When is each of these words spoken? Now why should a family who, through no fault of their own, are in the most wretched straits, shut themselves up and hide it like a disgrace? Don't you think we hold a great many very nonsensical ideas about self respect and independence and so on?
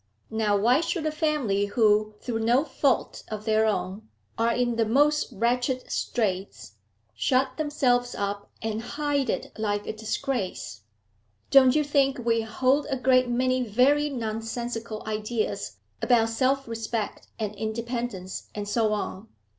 Now 0.31 0.57
why 0.57 0.81
should 0.81 1.05
a 1.05 1.11
family 1.11 1.65
who, 1.67 2.15
through 2.21 2.39
no 2.39 2.63
fault 2.65 3.21
of 3.27 3.45
their 3.45 3.67
own, 3.67 4.09
are 4.35 4.51
in 4.51 4.75
the 4.75 4.83
most 4.87 5.31
wretched 5.31 5.91
straits, 5.91 6.73
shut 7.13 7.55
themselves 7.57 8.15
up 8.15 8.49
and 8.63 8.81
hide 8.81 9.29
it 9.29 9.51
like 9.59 9.85
a 9.85 9.93
disgrace? 9.93 10.81
Don't 11.51 11.75
you 11.75 11.83
think 11.83 12.17
we 12.17 12.41
hold 12.41 12.87
a 12.89 12.97
great 12.97 13.29
many 13.29 13.61
very 13.61 14.09
nonsensical 14.09 15.03
ideas 15.05 15.77
about 16.01 16.29
self 16.29 16.67
respect 16.67 17.27
and 17.37 17.53
independence 17.53 18.49
and 18.55 18.67
so 18.67 18.93
on? 18.93 19.27